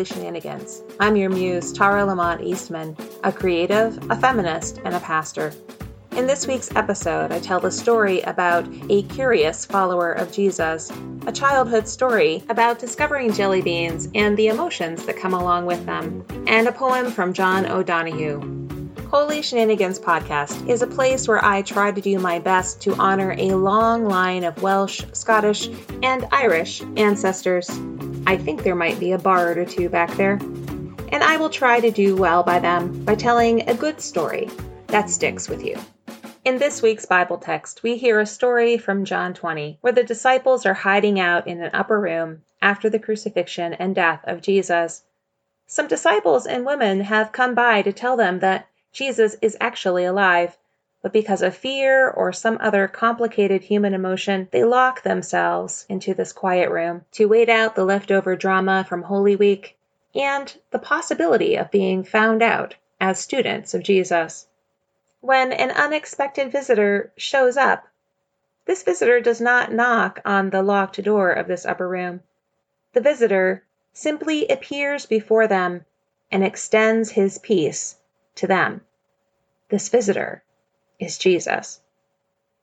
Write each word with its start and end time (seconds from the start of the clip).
Holy 0.00 0.08
Shenanigans. 0.08 0.82
I'm 0.98 1.14
your 1.14 1.28
muse, 1.28 1.74
Tara 1.74 2.06
Lamont 2.06 2.40
Eastman, 2.40 2.96
a 3.22 3.30
creative, 3.30 3.98
a 4.10 4.16
feminist, 4.16 4.80
and 4.86 4.94
a 4.94 5.00
pastor. 5.00 5.52
In 6.12 6.26
this 6.26 6.46
week's 6.46 6.74
episode, 6.74 7.32
I 7.32 7.38
tell 7.38 7.60
the 7.60 7.70
story 7.70 8.22
about 8.22 8.66
a 8.88 9.02
curious 9.02 9.66
follower 9.66 10.12
of 10.12 10.32
Jesus, 10.32 10.90
a 11.26 11.32
childhood 11.32 11.86
story 11.86 12.42
about 12.48 12.78
discovering 12.78 13.30
jelly 13.34 13.60
beans 13.60 14.08
and 14.14 14.38
the 14.38 14.48
emotions 14.48 15.04
that 15.04 15.18
come 15.18 15.34
along 15.34 15.66
with 15.66 15.84
them, 15.84 16.24
and 16.46 16.66
a 16.66 16.72
poem 16.72 17.10
from 17.10 17.34
John 17.34 17.66
O'Donohue. 17.66 18.40
Holy 19.10 19.42
Shenanigans 19.42 19.98
Podcast 19.98 20.66
is 20.66 20.80
a 20.80 20.86
place 20.86 21.28
where 21.28 21.44
I 21.44 21.60
try 21.60 21.92
to 21.92 22.00
do 22.00 22.18
my 22.18 22.38
best 22.38 22.80
to 22.82 22.94
honor 22.94 23.34
a 23.36 23.50
long 23.50 24.06
line 24.06 24.44
of 24.44 24.62
Welsh, 24.62 25.04
Scottish, 25.12 25.68
and 26.02 26.26
Irish 26.32 26.80
ancestors. 26.96 27.68
I 28.26 28.36
think 28.36 28.62
there 28.62 28.74
might 28.74 29.00
be 29.00 29.12
a 29.12 29.18
bard 29.18 29.58
or 29.58 29.64
two 29.64 29.88
back 29.88 30.10
there. 30.16 30.34
And 31.12 31.24
I 31.24 31.36
will 31.36 31.50
try 31.50 31.80
to 31.80 31.90
do 31.90 32.16
well 32.16 32.42
by 32.42 32.58
them 32.58 33.04
by 33.04 33.14
telling 33.14 33.68
a 33.68 33.74
good 33.74 34.00
story 34.00 34.48
that 34.88 35.10
sticks 35.10 35.48
with 35.48 35.64
you. 35.64 35.76
In 36.44 36.58
this 36.58 36.80
week's 36.80 37.06
Bible 37.06 37.38
text, 37.38 37.82
we 37.82 37.96
hear 37.96 38.20
a 38.20 38.26
story 38.26 38.78
from 38.78 39.04
John 39.04 39.34
20, 39.34 39.78
where 39.80 39.92
the 39.92 40.02
disciples 40.02 40.64
are 40.64 40.74
hiding 40.74 41.20
out 41.20 41.46
in 41.46 41.62
an 41.62 41.70
upper 41.74 42.00
room 42.00 42.42
after 42.62 42.88
the 42.88 42.98
crucifixion 42.98 43.74
and 43.74 43.94
death 43.94 44.20
of 44.24 44.40
Jesus. 44.40 45.02
Some 45.66 45.86
disciples 45.86 46.46
and 46.46 46.64
women 46.64 47.02
have 47.02 47.32
come 47.32 47.54
by 47.54 47.82
to 47.82 47.92
tell 47.92 48.16
them 48.16 48.40
that 48.40 48.68
Jesus 48.92 49.36
is 49.42 49.56
actually 49.60 50.04
alive, 50.04 50.56
but 51.02 51.12
because 51.12 51.40
of 51.40 51.56
fear 51.56 52.08
or 52.08 52.30
some 52.30 52.58
other 52.60 52.86
complicated 52.86 53.62
human 53.62 53.94
emotion, 53.94 54.48
they 54.50 54.62
lock 54.64 55.02
themselves 55.02 55.86
into 55.88 56.12
this 56.12 56.32
quiet 56.32 56.70
room 56.70 57.04
to 57.10 57.26
wait 57.26 57.48
out 57.48 57.74
the 57.74 57.84
leftover 57.84 58.36
drama 58.36 58.84
from 58.86 59.02
Holy 59.02 59.34
Week 59.34 59.78
and 60.14 60.58
the 60.70 60.78
possibility 60.78 61.56
of 61.56 61.70
being 61.70 62.04
found 62.04 62.42
out 62.42 62.74
as 63.00 63.18
students 63.18 63.72
of 63.72 63.82
Jesus. 63.82 64.46
When 65.22 65.52
an 65.52 65.70
unexpected 65.70 66.52
visitor 66.52 67.12
shows 67.16 67.56
up, 67.56 67.86
this 68.66 68.82
visitor 68.82 69.20
does 69.20 69.40
not 69.40 69.72
knock 69.72 70.20
on 70.24 70.50
the 70.50 70.62
locked 70.62 71.02
door 71.02 71.30
of 71.30 71.46
this 71.46 71.64
upper 71.64 71.88
room. 71.88 72.22
The 72.92 73.00
visitor 73.00 73.64
simply 73.92 74.46
appears 74.48 75.06
before 75.06 75.46
them 75.46 75.86
and 76.30 76.44
extends 76.44 77.12
his 77.12 77.38
peace 77.38 77.96
to 78.34 78.46
them. 78.46 78.82
This 79.70 79.88
visitor 79.88 80.42
is 81.00 81.18
Jesus. 81.18 81.80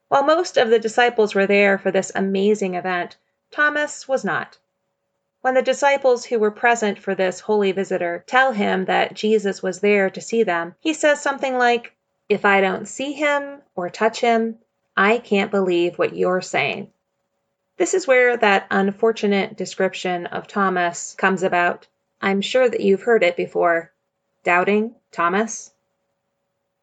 While 0.07 0.23
most 0.23 0.55
of 0.55 0.69
the 0.69 0.79
disciples 0.79 1.35
were 1.35 1.47
there 1.47 1.77
for 1.77 1.91
this 1.91 2.13
amazing 2.15 2.75
event, 2.75 3.17
Thomas 3.51 4.07
was 4.07 4.23
not. 4.23 4.57
When 5.41 5.53
the 5.53 5.61
disciples 5.61 6.25
who 6.25 6.39
were 6.39 6.51
present 6.51 6.99
for 6.99 7.13
this 7.13 7.41
holy 7.41 7.71
visitor 7.71 8.23
tell 8.25 8.53
him 8.53 8.85
that 8.85 9.13
Jesus 9.13 9.61
was 9.61 9.81
there 9.81 10.09
to 10.09 10.21
see 10.21 10.43
them, 10.43 10.75
he 10.79 10.93
says 10.93 11.21
something 11.21 11.57
like, 11.57 11.93
If 12.29 12.45
I 12.45 12.61
don't 12.61 12.87
see 12.87 13.13
him 13.13 13.61
or 13.75 13.89
touch 13.89 14.21
him, 14.21 14.59
I 14.95 15.17
can't 15.17 15.51
believe 15.51 15.97
what 15.97 16.15
you're 16.15 16.41
saying. 16.41 16.91
This 17.77 17.93
is 17.93 18.07
where 18.07 18.35
that 18.37 18.67
unfortunate 18.71 19.55
description 19.55 20.25
of 20.25 20.47
Thomas 20.47 21.13
comes 21.15 21.43
about. 21.43 21.87
I'm 22.21 22.41
sure 22.41 22.67
that 22.67 22.81
you've 22.81 23.03
heard 23.03 23.23
it 23.23 23.37
before. 23.37 23.91
Doubting 24.43 24.95
Thomas? 25.11 25.71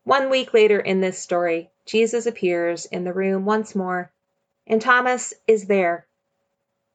One 0.04 0.28
week 0.28 0.52
later 0.52 0.78
in 0.78 1.00
this 1.00 1.18
story, 1.18 1.70
Jesus 1.86 2.26
appears 2.26 2.84
in 2.84 3.04
the 3.04 3.14
room 3.14 3.46
once 3.46 3.74
more, 3.74 4.12
and 4.66 4.80
Thomas 4.80 5.32
is 5.46 5.64
there. 5.64 6.06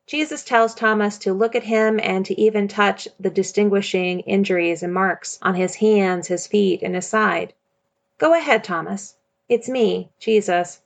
Jesus 0.06 0.44
tells 0.44 0.76
Thomas 0.76 1.18
to 1.20 1.34
look 1.34 1.56
at 1.56 1.64
him 1.64 2.00
and 2.00 2.24
to 2.28 2.40
even 2.40 2.68
touch 2.68 3.08
the 3.20 3.32
distinguishing 3.32 4.20
injuries 4.22 4.84
and 4.84 4.94
marks 4.94 5.40
on 5.42 5.56
his 5.56 5.76
hands, 5.76 6.28
his 6.28 6.46
feet, 6.46 6.84
and 6.84 6.94
his 6.94 7.08
side. 7.08 7.54
Go 8.20 8.36
ahead, 8.36 8.64
Thomas. 8.64 9.16
It's 9.48 9.68
me, 9.68 10.12
Jesus. 10.20 10.82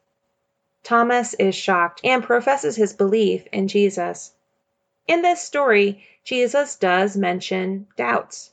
Thomas 0.82 1.34
is 1.34 1.56
shocked 1.56 2.00
and 2.06 2.24
professes 2.24 2.78
his 2.78 2.94
belief 2.94 3.48
in 3.52 3.68
Jesus. 3.68 4.34
In 5.08 5.24
this 5.24 5.42
story, 5.42 6.06
Jesus 6.24 6.78
does 6.78 7.18
mention 7.18 7.88
doubts, 7.98 8.52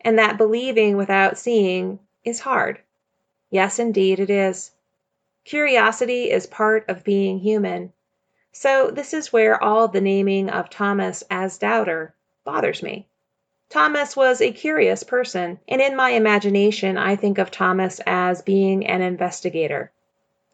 and 0.00 0.16
that 0.20 0.38
believing 0.38 0.96
without 0.96 1.36
seeing 1.36 1.98
is 2.24 2.38
hard. 2.40 2.80
Yes, 3.50 3.78
indeed, 3.78 4.20
it 4.20 4.30
is. 4.30 4.72
Curiosity 5.44 6.30
is 6.30 6.46
part 6.46 6.84
of 6.88 7.04
being 7.04 7.38
human. 7.38 7.92
So, 8.52 8.90
this 8.90 9.14
is 9.14 9.32
where 9.32 9.62
all 9.62 9.88
the 9.88 10.00
naming 10.00 10.50
of 10.50 10.68
Thomas 10.68 11.22
as 11.30 11.58
doubter 11.58 12.14
bothers 12.44 12.82
me. 12.82 13.06
Thomas 13.70 14.16
was 14.16 14.40
a 14.40 14.52
curious 14.52 15.02
person, 15.02 15.60
and 15.68 15.80
in 15.80 15.94
my 15.94 16.10
imagination, 16.10 16.96
I 16.96 17.16
think 17.16 17.38
of 17.38 17.50
Thomas 17.50 18.00
as 18.06 18.42
being 18.42 18.86
an 18.86 19.02
investigator. 19.02 19.92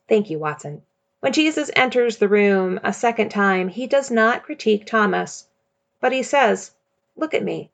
Thank 0.08 0.30
you, 0.30 0.38
Watson. 0.38 0.82
When 1.20 1.32
Jesus 1.32 1.70
enters 1.74 2.18
the 2.18 2.28
room 2.28 2.78
a 2.82 2.92
second 2.92 3.30
time, 3.30 3.68
he 3.68 3.86
does 3.86 4.10
not 4.10 4.42
critique 4.42 4.84
Thomas, 4.84 5.46
but 6.00 6.12
he 6.12 6.22
says, 6.22 6.72
Look 7.16 7.34
at 7.34 7.42
me, 7.42 7.70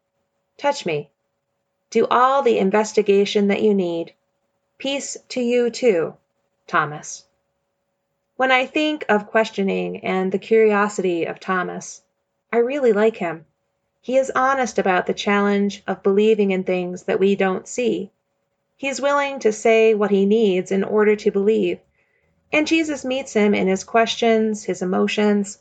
touch 0.56 0.86
me, 0.86 1.10
do 1.90 2.06
all 2.10 2.42
the 2.42 2.58
investigation 2.58 3.48
that 3.48 3.62
you 3.62 3.74
need. 3.74 4.14
Peace 4.80 5.14
to 5.28 5.42
you 5.42 5.68
too, 5.68 6.14
Thomas. 6.66 7.26
When 8.36 8.50
I 8.50 8.64
think 8.64 9.04
of 9.10 9.26
questioning 9.26 9.98
and 9.98 10.32
the 10.32 10.38
curiosity 10.38 11.26
of 11.26 11.38
Thomas, 11.38 12.00
I 12.50 12.56
really 12.56 12.94
like 12.94 13.18
him. 13.18 13.44
He 14.00 14.16
is 14.16 14.32
honest 14.34 14.78
about 14.78 15.04
the 15.04 15.12
challenge 15.12 15.82
of 15.86 16.02
believing 16.02 16.50
in 16.50 16.64
things 16.64 17.02
that 17.02 17.20
we 17.20 17.36
don't 17.36 17.68
see. 17.68 18.10
He 18.74 18.88
is 18.88 19.02
willing 19.02 19.38
to 19.40 19.52
say 19.52 19.92
what 19.92 20.10
he 20.10 20.24
needs 20.24 20.72
in 20.72 20.82
order 20.82 21.14
to 21.14 21.30
believe. 21.30 21.80
And 22.50 22.66
Jesus 22.66 23.04
meets 23.04 23.34
him 23.34 23.54
in 23.54 23.68
his 23.68 23.84
questions, 23.84 24.64
his 24.64 24.80
emotions. 24.80 25.58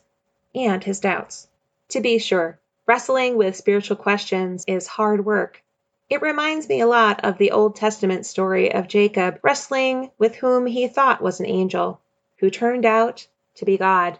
and 0.55 0.81
his 0.81 1.01
doubts. 1.01 1.49
To 1.89 1.99
be 1.99 2.19
sure, 2.19 2.57
wrestling 2.85 3.35
with 3.35 3.57
spiritual 3.57 3.97
questions 3.97 4.63
is 4.65 4.87
hard 4.87 5.25
work. 5.25 5.61
It 6.09 6.23
reminds 6.23 6.67
me 6.67 6.81
a 6.81 6.87
lot 6.87 7.23
of 7.23 7.37
the 7.37 7.51
Old 7.51 7.75
Testament 7.75 8.25
story 8.25 8.73
of 8.73 8.87
Jacob 8.87 9.39
wrestling 9.43 10.09
with 10.17 10.35
whom 10.35 10.65
he 10.65 10.87
thought 10.87 11.21
was 11.21 11.39
an 11.39 11.45
angel, 11.45 12.01
who 12.37 12.49
turned 12.49 12.83
out 12.83 13.27
to 13.55 13.65
be 13.65 13.77
God. 13.77 14.17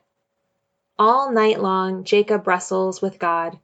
All 1.00 1.32
night 1.32 1.60
long, 1.60 2.04
Jacob 2.04 2.46
wrestles 2.46 3.02
with 3.02 3.18
God. 3.18 3.58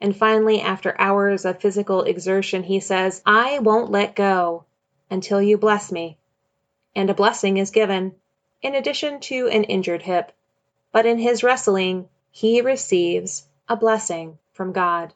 And 0.00 0.16
finally, 0.16 0.60
after 0.60 0.94
hours 0.96 1.44
of 1.44 1.60
physical 1.60 2.02
exertion, 2.02 2.62
he 2.62 2.78
says, 2.78 3.20
I 3.26 3.58
won't 3.58 3.90
let 3.90 4.14
go 4.14 4.64
until 5.10 5.42
you 5.42 5.58
bless 5.58 5.90
me. 5.90 6.18
And 6.94 7.10
a 7.10 7.14
blessing 7.14 7.56
is 7.56 7.70
given, 7.72 8.14
in 8.60 8.76
addition 8.76 9.18
to 9.20 9.48
an 9.48 9.64
injured 9.64 10.02
hip. 10.02 10.30
But 10.92 11.06
in 11.06 11.18
his 11.18 11.42
wrestling, 11.42 12.08
he 12.30 12.60
receives 12.60 13.48
a 13.68 13.76
blessing 13.76 14.38
from 14.52 14.70
God. 14.72 15.14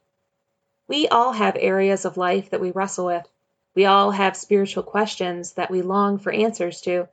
We 0.89 1.09
all 1.09 1.33
have 1.33 1.57
areas 1.59 2.05
of 2.05 2.17
life 2.17 2.51
that 2.51 2.61
we 2.61 2.71
wrestle 2.71 3.07
with. 3.07 3.27
We 3.75 3.87
all 3.87 4.13
have 4.13 4.37
spiritual 4.37 4.85
questions 4.85 5.53
that 5.55 5.71
we 5.71 5.83
long 5.83 6.19
for 6.19 6.33
answers 6.33 6.81
to. 6.83 7.09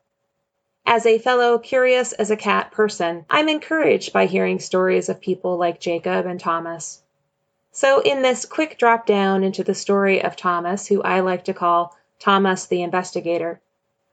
As 0.86 1.06
a 1.06 1.18
fellow 1.18 1.58
curious 1.58 2.14
as 2.14 2.30
a 2.30 2.38
cat 2.38 2.72
person, 2.72 3.25
I'm 3.30 3.50
encouraged 3.50 4.14
by 4.14 4.28
hearing 4.28 4.60
stories 4.60 5.10
of 5.10 5.22
people 5.22 5.58
like 5.58 5.80
Jacob 5.80 6.25
and 6.25 6.40
Thomas. 6.40 7.02
So, 7.72 8.02
in 8.02 8.22
this 8.22 8.46
quick 8.46 8.78
drop 8.78 9.08
down 9.08 9.44
into 9.44 9.64
the 9.64 9.74
story 9.74 10.22
of 10.22 10.36
Thomas, 10.36 10.88
who 10.88 11.02
I 11.02 11.22
like 11.22 11.46
to 11.46 11.54
call 11.54 11.98
Thomas 12.20 12.68
the 12.68 12.84
Investigator, 12.84 13.60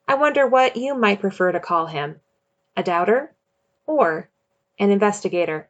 I 0.08 0.14
wonder 0.14 0.46
what 0.46 0.76
you 0.76 0.94
might 0.94 1.20
prefer 1.20 1.52
to 1.52 1.60
call 1.60 1.86
him 1.86 2.20
a 2.76 2.82
doubter 2.82 3.32
or 3.86 4.30
an 4.78 4.90
investigator. 4.90 5.68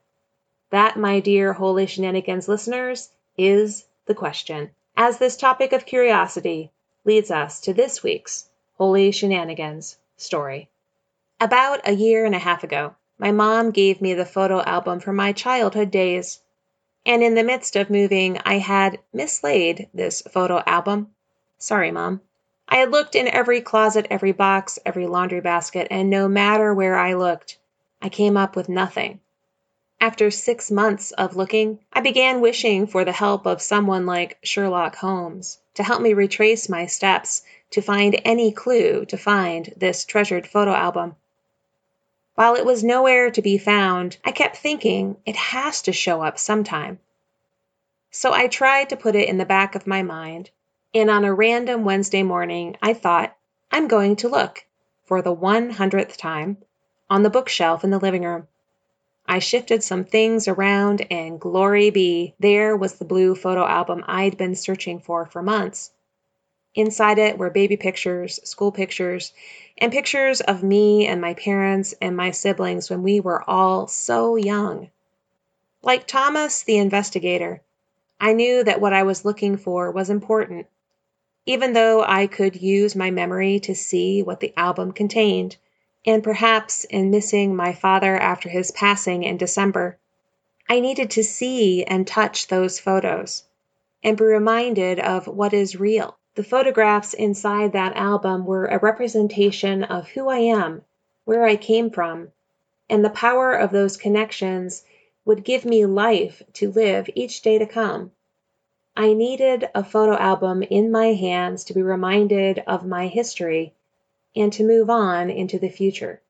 That, 0.70 0.96
my 0.96 1.18
dear 1.18 1.54
Holy 1.54 1.86
Shenanigans 1.86 2.46
listeners, 2.46 3.10
is 3.36 3.86
the 4.06 4.14
question, 4.14 4.70
as 4.96 5.18
this 5.18 5.36
topic 5.36 5.72
of 5.72 5.86
curiosity 5.86 6.70
leads 7.04 7.30
us 7.30 7.60
to 7.60 7.72
this 7.72 8.02
week's 8.02 8.48
Holy 8.74 9.10
Shenanigans 9.12 9.98
story. 10.16 10.68
About 11.40 11.80
a 11.88 11.94
year 11.94 12.24
and 12.24 12.34
a 12.34 12.38
half 12.38 12.64
ago, 12.64 12.94
my 13.18 13.32
mom 13.32 13.70
gave 13.70 14.00
me 14.00 14.14
the 14.14 14.24
photo 14.24 14.62
album 14.62 15.00
from 15.00 15.16
my 15.16 15.32
childhood 15.32 15.90
days. 15.90 16.40
And 17.04 17.22
in 17.22 17.34
the 17.34 17.44
midst 17.44 17.76
of 17.76 17.90
moving, 17.90 18.38
I 18.44 18.58
had 18.58 18.98
mislaid 19.12 19.88
this 19.92 20.22
photo 20.22 20.62
album. 20.66 21.14
Sorry, 21.58 21.90
Mom. 21.90 22.20
I 22.68 22.76
had 22.76 22.90
looked 22.90 23.14
in 23.14 23.28
every 23.28 23.60
closet, 23.60 24.06
every 24.10 24.32
box, 24.32 24.78
every 24.86 25.06
laundry 25.06 25.40
basket, 25.40 25.88
and 25.90 26.08
no 26.08 26.28
matter 26.28 26.72
where 26.72 26.96
I 26.96 27.14
looked, 27.14 27.58
I 28.00 28.08
came 28.08 28.36
up 28.36 28.54
with 28.56 28.68
nothing. 28.68 29.20
After 30.02 30.30
six 30.30 30.70
months 30.70 31.10
of 31.12 31.36
looking, 31.36 31.78
I 31.92 32.00
began 32.00 32.40
wishing 32.40 32.86
for 32.86 33.04
the 33.04 33.12
help 33.12 33.44
of 33.44 33.60
someone 33.60 34.06
like 34.06 34.38
Sherlock 34.42 34.96
Holmes 34.96 35.58
to 35.74 35.82
help 35.82 36.00
me 36.00 36.14
retrace 36.14 36.70
my 36.70 36.86
steps 36.86 37.42
to 37.72 37.82
find 37.82 38.18
any 38.24 38.50
clue 38.50 39.04
to 39.04 39.18
find 39.18 39.74
this 39.76 40.06
treasured 40.06 40.46
photo 40.46 40.72
album. 40.72 41.16
While 42.34 42.54
it 42.54 42.64
was 42.64 42.82
nowhere 42.82 43.30
to 43.30 43.42
be 43.42 43.58
found, 43.58 44.16
I 44.24 44.32
kept 44.32 44.56
thinking 44.56 45.18
it 45.26 45.36
has 45.36 45.82
to 45.82 45.92
show 45.92 46.22
up 46.22 46.38
sometime. 46.38 46.98
So 48.10 48.32
I 48.32 48.46
tried 48.46 48.88
to 48.88 48.96
put 48.96 49.14
it 49.14 49.28
in 49.28 49.36
the 49.36 49.44
back 49.44 49.74
of 49.74 49.86
my 49.86 50.02
mind, 50.02 50.48
and 50.94 51.10
on 51.10 51.26
a 51.26 51.34
random 51.34 51.84
Wednesday 51.84 52.22
morning, 52.22 52.78
I 52.80 52.94
thought, 52.94 53.36
I'm 53.70 53.86
going 53.86 54.16
to 54.16 54.28
look, 54.28 54.64
for 55.04 55.20
the 55.20 55.36
100th 55.36 56.16
time, 56.16 56.56
on 57.10 57.22
the 57.22 57.28
bookshelf 57.28 57.84
in 57.84 57.90
the 57.90 57.98
living 57.98 58.24
room. 58.24 58.48
I 59.26 59.38
shifted 59.38 59.84
some 59.84 60.04
things 60.04 60.48
around, 60.48 61.06
and 61.10 61.38
glory 61.38 61.90
be, 61.90 62.34
there 62.40 62.76
was 62.76 62.94
the 62.94 63.04
blue 63.04 63.34
photo 63.34 63.66
album 63.66 64.04
I'd 64.08 64.36
been 64.36 64.54
searching 64.54 64.98
for 64.98 65.26
for 65.26 65.42
months. 65.42 65.92
Inside 66.74 67.18
it 67.18 67.36
were 67.36 67.50
baby 67.50 67.76
pictures, 67.76 68.40
school 68.44 68.72
pictures, 68.72 69.32
and 69.76 69.92
pictures 69.92 70.40
of 70.40 70.62
me 70.62 71.06
and 71.06 71.20
my 71.20 71.34
parents 71.34 71.94
and 72.00 72.16
my 72.16 72.30
siblings 72.30 72.88
when 72.88 73.02
we 73.02 73.20
were 73.20 73.42
all 73.48 73.88
so 73.88 74.36
young. 74.36 74.90
Like 75.82 76.06
Thomas 76.06 76.62
the 76.62 76.78
investigator, 76.78 77.60
I 78.20 78.32
knew 78.32 78.62
that 78.64 78.80
what 78.80 78.92
I 78.92 79.02
was 79.02 79.24
looking 79.24 79.56
for 79.56 79.90
was 79.90 80.10
important, 80.10 80.66
even 81.44 81.72
though 81.72 82.02
I 82.02 82.26
could 82.26 82.60
use 82.60 82.94
my 82.94 83.10
memory 83.10 83.58
to 83.60 83.74
see 83.74 84.22
what 84.22 84.40
the 84.40 84.52
album 84.56 84.92
contained 84.92 85.56
and 86.06 86.24
perhaps 86.24 86.84
in 86.84 87.10
missing 87.10 87.54
my 87.54 87.72
father 87.72 88.16
after 88.16 88.48
his 88.48 88.70
passing 88.70 89.22
in 89.22 89.36
December, 89.36 89.98
I 90.68 90.80
needed 90.80 91.10
to 91.10 91.22
see 91.22 91.84
and 91.84 92.06
touch 92.06 92.46
those 92.46 92.80
photos 92.80 93.44
and 94.02 94.16
be 94.16 94.24
reminded 94.24 94.98
of 94.98 95.26
what 95.26 95.52
is 95.52 95.78
real. 95.78 96.16
The 96.36 96.44
photographs 96.44 97.12
inside 97.12 97.72
that 97.72 97.96
album 97.96 98.46
were 98.46 98.66
a 98.66 98.78
representation 98.78 99.84
of 99.84 100.08
who 100.08 100.28
I 100.28 100.38
am, 100.38 100.82
where 101.24 101.44
I 101.44 101.56
came 101.56 101.90
from, 101.90 102.32
and 102.88 103.04
the 103.04 103.10
power 103.10 103.52
of 103.52 103.70
those 103.70 103.96
connections 103.96 104.84
would 105.24 105.44
give 105.44 105.64
me 105.64 105.84
life 105.84 106.42
to 106.54 106.70
live 106.70 107.10
each 107.14 107.42
day 107.42 107.58
to 107.58 107.66
come. 107.66 108.12
I 108.96 109.12
needed 109.12 109.68
a 109.74 109.84
photo 109.84 110.16
album 110.16 110.62
in 110.62 110.90
my 110.90 111.12
hands 111.12 111.64
to 111.64 111.74
be 111.74 111.82
reminded 111.82 112.62
of 112.66 112.86
my 112.86 113.06
history 113.06 113.74
and 114.36 114.52
to 114.52 114.66
move 114.66 114.88
on 114.88 115.30
into 115.30 115.58
the 115.58 115.68
future. 115.68 116.20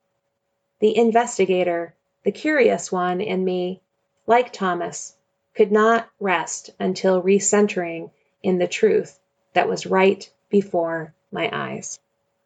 The 0.79 0.97
investigator, 0.97 1.93
the 2.23 2.31
curious 2.31 2.91
one 2.91 3.21
in 3.21 3.45
me, 3.45 3.81
like 4.25 4.51
Thomas, 4.51 5.15
could 5.53 5.71
not 5.71 6.09
rest 6.19 6.71
until 6.79 7.21
recentering 7.21 8.09
in 8.41 8.57
the 8.57 8.67
truth 8.67 9.19
that 9.53 9.67
was 9.67 9.85
right 9.85 10.29
before 10.49 11.13
my 11.31 11.49
eyes. 11.51 11.99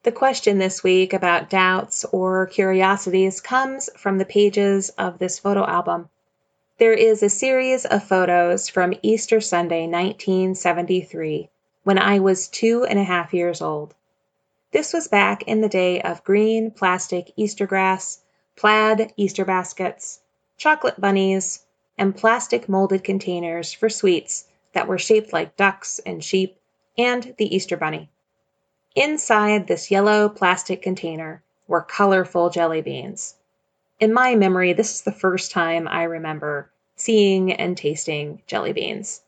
The 0.03 0.11
question 0.11 0.59
this 0.59 0.83
week 0.83 1.13
about 1.13 1.49
doubts 1.49 2.05
or 2.05 2.45
curiosities 2.45 3.41
comes 3.41 3.89
from 3.97 4.17
the 4.17 4.25
pages 4.25 4.89
of 4.97 5.17
this 5.17 5.39
photo 5.39 5.65
album. 5.65 6.09
There 6.77 6.93
is 6.93 7.23
a 7.23 7.29
series 7.29 7.85
of 7.85 8.03
photos 8.03 8.69
from 8.69 8.93
Easter 9.01 9.39
Sunday, 9.41 9.87
1973, 9.87 11.49
when 11.83 11.97
I 11.97 12.19
was 12.19 12.47
two 12.47 12.85
and 12.85 12.99
a 12.99 13.03
half 13.03 13.33
years 13.33 13.61
old. 13.61 13.95
This 14.75 14.91
was 14.91 15.07
back 15.07 15.43
in 15.43 15.61
the 15.61 15.69
day 15.69 16.01
of 16.01 16.25
green 16.25 16.69
plastic 16.69 17.31
Easter 17.37 17.65
grass, 17.65 18.19
plaid 18.57 19.13
Easter 19.15 19.45
baskets, 19.45 20.19
chocolate 20.57 20.99
bunnies, 20.99 21.65
and 21.97 22.13
plastic 22.13 22.67
molded 22.67 23.01
containers 23.01 23.71
for 23.71 23.87
sweets 23.89 24.49
that 24.73 24.85
were 24.85 24.97
shaped 24.97 25.31
like 25.31 25.55
ducks 25.55 25.99
and 26.05 26.21
sheep 26.21 26.59
and 26.97 27.35
the 27.37 27.55
Easter 27.55 27.77
bunny. 27.77 28.09
Inside 28.97 29.67
this 29.67 29.91
yellow 29.91 30.27
plastic 30.27 30.81
container 30.81 31.41
were 31.69 31.81
colorful 31.81 32.49
jelly 32.49 32.81
beans. 32.81 33.35
In 34.01 34.11
my 34.11 34.35
memory, 34.35 34.73
this 34.73 34.93
is 34.93 35.01
the 35.03 35.13
first 35.13 35.51
time 35.51 35.87
I 35.87 36.03
remember 36.03 36.69
seeing 36.97 37.53
and 37.53 37.77
tasting 37.77 38.41
jelly 38.45 38.73
beans. 38.73 39.21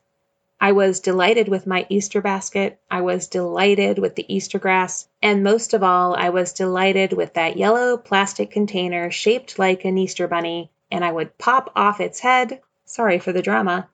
I 0.60 0.72
was 0.72 0.98
delighted 0.98 1.48
with 1.48 1.68
my 1.68 1.86
Easter 1.88 2.20
basket. 2.20 2.80
I 2.90 3.00
was 3.00 3.28
delighted 3.28 4.00
with 4.00 4.16
the 4.16 4.26
Easter 4.34 4.58
grass. 4.58 5.06
And 5.22 5.44
most 5.44 5.72
of 5.72 5.84
all, 5.84 6.16
I 6.16 6.30
was 6.30 6.52
delighted 6.52 7.12
with 7.12 7.34
that 7.34 7.56
yellow 7.56 7.96
plastic 7.96 8.50
container 8.50 9.08
shaped 9.08 9.56
like 9.56 9.84
an 9.84 9.96
Easter 9.96 10.26
bunny. 10.26 10.70
And 10.90 11.04
I 11.04 11.12
would 11.12 11.38
pop 11.38 11.70
off 11.76 12.00
its 12.00 12.18
head. 12.18 12.60
Sorry 12.84 13.20
for 13.20 13.32
the 13.32 13.40
drama. 13.40 13.88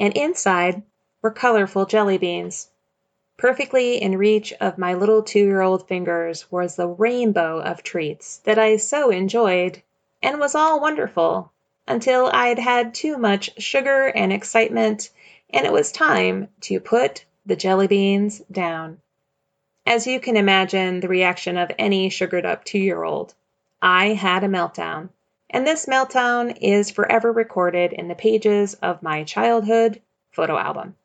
And 0.00 0.16
inside 0.16 0.82
were 1.22 1.30
colorful 1.30 1.86
jelly 1.86 2.18
beans. 2.18 2.70
Perfectly 3.36 4.02
in 4.02 4.18
reach 4.18 4.52
of 4.54 4.78
my 4.78 4.94
little 4.94 5.22
two 5.22 5.44
year 5.44 5.60
old 5.60 5.86
fingers 5.86 6.50
was 6.50 6.74
the 6.74 6.88
rainbow 6.88 7.60
of 7.60 7.84
treats 7.84 8.38
that 8.38 8.58
I 8.58 8.78
so 8.78 9.10
enjoyed 9.10 9.80
and 10.20 10.40
was 10.40 10.56
all 10.56 10.80
wonderful 10.80 11.52
until 11.86 12.30
I'd 12.32 12.58
had 12.58 12.94
too 12.94 13.16
much 13.16 13.50
sugar 13.62 14.06
and 14.06 14.32
excitement 14.32 15.10
and 15.52 15.66
it 15.66 15.72
was 15.72 15.92
time 15.92 16.48
to 16.60 16.80
put 16.80 17.24
the 17.46 17.56
jelly 17.56 17.86
beans 17.86 18.40
down. 18.50 19.00
As 19.86 20.06
you 20.06 20.20
can 20.20 20.36
imagine, 20.36 21.00
the 21.00 21.08
reaction 21.08 21.56
of 21.56 21.70
any 21.78 22.10
sugared 22.10 22.46
up 22.46 22.64
two 22.64 22.78
year 22.78 23.02
old. 23.02 23.34
I 23.82 24.08
had 24.08 24.44
a 24.44 24.48
meltdown, 24.48 25.08
and 25.48 25.66
this 25.66 25.86
meltdown 25.86 26.56
is 26.60 26.90
forever 26.90 27.32
recorded 27.32 27.92
in 27.92 28.08
the 28.08 28.14
pages 28.14 28.74
of 28.74 29.02
my 29.02 29.24
childhood 29.24 30.00
photo 30.30 30.56
album. 30.58 30.96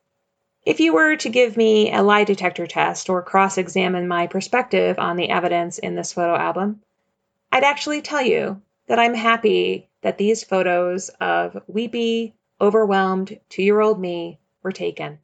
If 0.65 0.79
you 0.79 0.93
were 0.93 1.15
to 1.17 1.29
give 1.29 1.57
me 1.57 1.91
a 1.93 2.01
lie 2.01 2.23
detector 2.23 2.67
test 2.67 3.09
or 3.09 3.21
cross 3.21 3.57
examine 3.57 4.07
my 4.07 4.27
perspective 4.27 4.99
on 4.99 5.15
the 5.15 5.29
evidence 5.29 5.77
in 5.77 5.95
this 5.95 6.13
photo 6.13 6.35
album, 6.35 6.81
I'd 7.51 7.63
actually 7.63 8.01
tell 8.01 8.21
you 8.21 8.61
that 8.87 8.99
I'm 8.99 9.13
happy 9.13 9.87
that 10.01 10.17
these 10.17 10.43
photos 10.43 11.09
of 11.21 11.61
weepy, 11.67 12.33
overwhelmed 12.59 13.39
two 13.49 13.63
year 13.63 13.81
old 13.81 13.99
me 13.99 14.39
were 14.63 14.71
taken. 14.71 15.19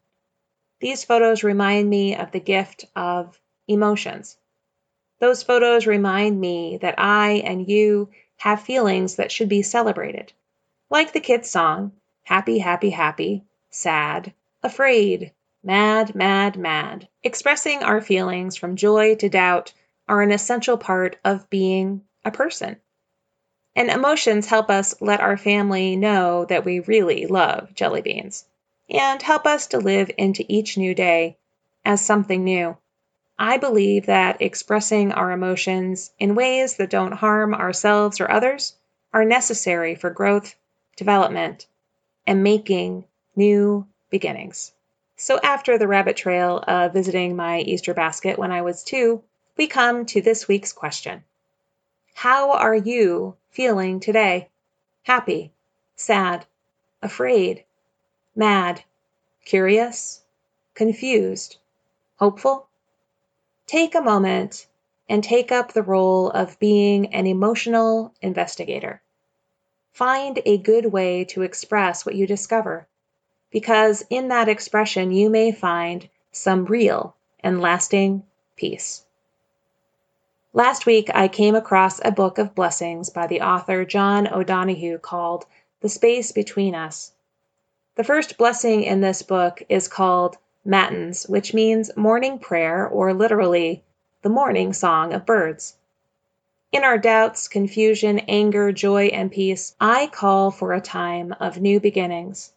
These 0.79 1.05
photos 1.05 1.43
remind 1.43 1.89
me 1.89 2.15
of 2.15 2.31
the 2.31 2.39
gift 2.39 2.85
of 2.95 3.39
emotions. 3.67 4.38
Those 5.19 5.43
photos 5.43 5.85
remind 5.85 6.41
me 6.41 6.77
that 6.77 6.95
I 6.97 7.43
and 7.45 7.67
you 7.67 8.09
have 8.38 8.63
feelings 8.63 9.17
that 9.17 9.31
should 9.31 9.50
be 9.50 9.61
celebrated. 9.61 10.33
Like 10.89 11.13
the 11.13 11.19
kids' 11.19 11.50
song, 11.50 11.91
happy, 12.23 12.57
happy, 12.57 12.89
happy, 12.89 13.43
sad, 13.69 14.33
afraid, 14.63 15.31
mad, 15.63 16.15
mad, 16.15 16.57
mad. 16.57 17.07
Expressing 17.21 17.83
our 17.83 18.01
feelings 18.01 18.55
from 18.55 18.75
joy 18.75 19.15
to 19.15 19.29
doubt 19.29 19.73
are 20.07 20.21
an 20.21 20.31
essential 20.31 20.77
part 20.77 21.17
of 21.23 21.50
being 21.50 22.01
a 22.25 22.31
person. 22.31 22.77
And 23.75 23.90
emotions 23.90 24.48
help 24.48 24.70
us 24.70 25.01
let 25.01 25.22
our 25.22 25.38
family 25.38 25.96
know 25.96 26.46
that 26.46 26.66
we 26.66 26.82
really 26.82 27.25
love 27.25 27.74
jelly 27.74 28.01
beans 28.01 28.46
and 28.90 29.22
help 29.22 29.46
us 29.46 29.68
to 29.68 29.78
live 29.78 30.12
into 30.18 30.46
each 30.50 30.78
new 30.78 30.94
day 30.94 31.38
as 31.86 32.01
something 32.01 32.44
new. 32.44 32.75
I 33.40 33.58
believe 33.58 34.06
that 34.06 34.42
expressing 34.42 35.13
our 35.13 35.32
emotions 35.32 36.12
in 36.20 36.36
ways 36.36 36.75
that 36.75 36.90
don't 36.90 37.13
harm 37.13 37.54
ourselves 37.54 38.20
or 38.20 38.30
others 38.30 38.75
are 39.13 39.25
necessary 39.25 39.96
for 39.96 40.10
growth, 40.10 40.56
development, 40.96 41.66
and 42.28 42.44
making 42.44 43.06
new 43.36 43.88
beginnings. 44.10 44.74
So, 45.16 45.40
after 45.42 45.78
the 45.78 45.88
rabbit 45.88 46.18
trail 46.18 46.63
of 46.68 46.94
visiting 46.94 47.36
my 47.36 47.60
Easter 47.60 47.94
basket 47.94 48.38
when 48.38 48.51
I 48.51 48.62
was 48.62 48.84
two, 48.84 49.24
we 49.58 49.68
come 49.68 50.06
to 50.08 50.22
this 50.22 50.48
week's 50.48 50.74
question 50.74 51.24
How 52.13 52.51
are 52.51 52.75
you 52.75 53.36
feeling 53.51 54.00
today? 54.00 54.50
Happy, 55.03 55.51
sad, 55.96 56.46
afraid, 57.01 57.63
mad, 58.36 58.84
curious, 59.46 60.22
confused, 60.74 61.58
hopeful? 62.15 62.67
Take 63.67 63.93
a 63.93 64.01
moment 64.01 64.67
and 65.10 65.24
take 65.24 65.51
up 65.51 65.74
the 65.74 65.84
role 65.84 66.29
of 66.29 66.60
being 66.60 67.13
an 67.13 67.27
emotional 67.27 68.13
investigator. 68.22 69.01
Find 69.91 70.41
a 70.46 70.58
good 70.58 70.86
way 70.86 71.25
to 71.25 71.41
express 71.41 72.05
what 72.05 72.15
you 72.15 72.25
discover, 72.25 72.88
because 73.51 74.05
in 74.10 74.29
that 74.29 74.48
expression 74.48 75.12
you 75.12 75.29
may 75.29 75.51
find 75.51 76.08
some 76.31 76.63
real 76.65 77.15
and 77.41 77.60
lasting 77.60 78.24
peace. 78.55 79.05
Last 80.53 80.86
week, 80.86 81.10
I 81.13 81.29
came 81.29 81.55
across 81.55 82.01
a 82.03 82.12
book 82.12 82.38
of 82.38 82.53
blessings 82.53 83.10
by 83.10 83.25
the 83.25 83.39
author 83.39 83.86
John 83.86 84.27
O'Donohue 84.27 84.98
called 84.98 85.46
The 85.79 85.88
Space 85.88 86.34
Between 86.34 86.75
Us. 86.75 87.13
The 87.96 88.03
first 88.03 88.38
blessing 88.38 88.84
in 88.84 89.00
this 89.00 89.22
book 89.22 89.63
is 89.70 89.88
called 89.88 90.38
Matins, 90.65 91.24
which 91.29 91.53
means 91.53 91.96
morning 91.96 92.38
prayer, 92.38 92.86
or 92.86 93.13
literally, 93.13 93.81
the 94.24 94.29
morning 94.29 94.74
song 94.74 95.13
of 95.13 95.25
birds. 95.25 95.77
In 96.74 96.84
our 96.84 96.98
doubts, 96.98 97.48
confusion, 97.48 98.20
anger, 98.27 98.74
joy, 98.74 99.05
and 99.05 99.31
peace, 99.31 99.74
I 99.79 100.08
call 100.08 100.51
for 100.51 100.74
a 100.74 100.81
time 100.81 101.34
of 101.39 101.62
new 101.62 101.79
beginnings. 101.79 102.51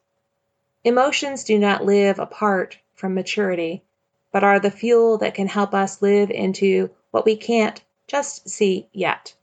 Emotions 0.82 1.44
do 1.44 1.60
not 1.60 1.84
live 1.84 2.18
apart 2.18 2.76
from 2.96 3.14
maturity, 3.14 3.84
but 4.32 4.42
are 4.42 4.58
the 4.58 4.72
fuel 4.72 5.16
that 5.18 5.34
can 5.34 5.46
help 5.46 5.72
us 5.72 6.02
live 6.02 6.32
into 6.32 6.90
what 7.12 7.24
we 7.24 7.36
can't 7.36 7.80
just 8.06 8.49
see 8.49 8.88
yet. 8.92 9.34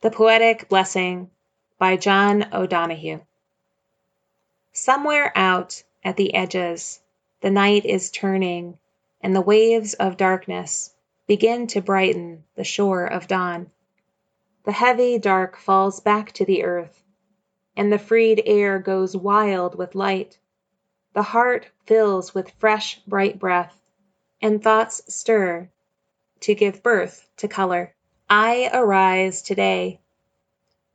The 0.02 0.10
Poetic 0.10 0.66
Blessing 0.70 1.28
by 1.76 1.98
John 1.98 2.48
O'Donohue. 2.54 3.20
Somewhere 4.72 5.30
out 5.36 5.82
at 6.02 6.16
the 6.16 6.32
edges, 6.32 7.02
the 7.42 7.50
night 7.50 7.84
is 7.84 8.10
turning, 8.10 8.78
and 9.20 9.36
the 9.36 9.42
waves 9.42 9.92
of 9.92 10.16
darkness 10.16 10.94
begin 11.26 11.66
to 11.66 11.82
brighten 11.82 12.44
the 12.54 12.64
shore 12.64 13.04
of 13.04 13.28
dawn. 13.28 13.70
The 14.64 14.72
heavy 14.72 15.18
dark 15.18 15.58
falls 15.58 16.00
back 16.00 16.32
to 16.32 16.46
the 16.46 16.64
earth, 16.64 17.02
and 17.76 17.92
the 17.92 17.98
freed 17.98 18.42
air 18.46 18.78
goes 18.78 19.14
wild 19.14 19.74
with 19.74 19.94
light. 19.94 20.38
The 21.12 21.24
heart 21.24 21.68
fills 21.84 22.34
with 22.34 22.52
fresh, 22.52 23.00
bright 23.06 23.38
breath, 23.38 23.78
and 24.40 24.62
thoughts 24.62 25.02
stir 25.14 25.68
to 26.40 26.54
give 26.54 26.82
birth 26.82 27.28
to 27.36 27.46
color. 27.48 27.92
I 28.32 28.70
arise 28.72 29.42
today. 29.42 29.98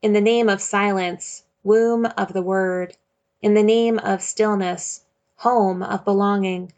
In 0.02 0.14
the 0.14 0.22
name 0.22 0.48
of 0.48 0.62
silence, 0.62 1.44
womb 1.66 2.06
of 2.06 2.32
the 2.32 2.42
word, 2.42 2.96
in 3.42 3.56
the 3.56 3.62
name 3.62 4.00
of 4.00 4.22
stillness, 4.22 5.04
home 5.36 5.84
of 5.84 6.06
belonging, 6.06 6.72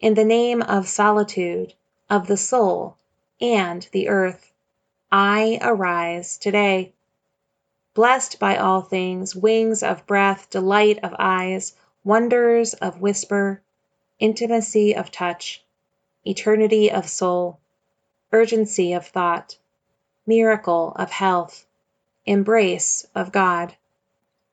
in 0.00 0.14
the 0.14 0.24
name 0.24 0.62
of 0.62 0.88
solitude, 0.88 1.74
of 2.10 2.26
the 2.26 2.36
soul, 2.36 2.96
and 3.40 3.88
the 3.92 4.08
earth, 4.08 4.50
I 5.12 5.60
arise 5.62 6.38
today. 6.38 6.92
Blessed 7.94 8.40
by 8.40 8.56
all 8.56 8.80
things, 8.80 9.36
wings 9.36 9.84
of 9.84 10.04
breath, 10.08 10.50
delight 10.50 10.98
of 11.04 11.14
eyes, 11.20 11.76
wonders 12.02 12.74
of 12.74 13.00
whisper, 13.00 13.62
intimacy 14.18 14.92
of 14.92 15.12
touch, 15.12 15.62
eternity 16.24 16.90
of 16.90 17.08
soul, 17.08 17.60
urgency 18.32 18.92
of 18.92 19.06
thought, 19.06 19.56
miracle 20.26 20.92
of 20.96 21.10
health, 21.10 21.66
embrace 22.26 23.06
of 23.14 23.32
God. 23.32 23.74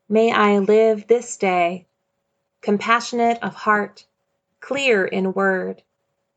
May 0.10 0.32
I 0.32 0.60
live 0.60 1.08
this 1.08 1.38
day 1.38 1.86
compassionate 2.62 3.40
of 3.42 3.56
heart, 3.56 4.06
clear 4.60 5.06
in 5.06 5.34
word, 5.34 5.82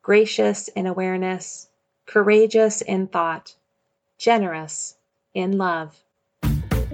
gracious 0.03 0.69
in 0.69 0.87
awareness, 0.87 1.69
courageous 2.07 2.81
in 2.81 3.07
thought, 3.07 3.55
generous 4.19 4.97
in 5.35 5.59
love. 5.59 6.03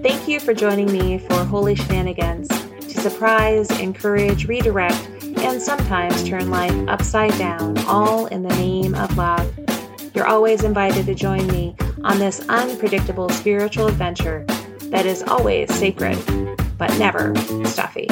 Thank 0.01 0.27
you 0.27 0.39
for 0.39 0.53
joining 0.53 0.91
me 0.91 1.19
for 1.19 1.35
Holy 1.45 1.75
Shenanigans 1.75 2.47
to 2.47 2.99
surprise, 2.99 3.69
encourage, 3.79 4.47
redirect, 4.47 5.07
and 5.37 5.61
sometimes 5.61 6.27
turn 6.27 6.49
life 6.49 6.75
upside 6.87 7.37
down, 7.37 7.77
all 7.85 8.25
in 8.27 8.43
the 8.43 8.55
name 8.55 8.95
of 8.95 9.15
love. 9.15 9.53
You're 10.13 10.27
always 10.27 10.63
invited 10.63 11.05
to 11.05 11.15
join 11.15 11.47
me 11.47 11.75
on 12.03 12.19
this 12.19 12.47
unpredictable 12.49 13.29
spiritual 13.29 13.87
adventure 13.87 14.45
that 14.89 15.05
is 15.05 15.23
always 15.23 15.73
sacred, 15.73 16.17
but 16.77 16.89
never 16.97 17.33
stuffy. 17.65 18.07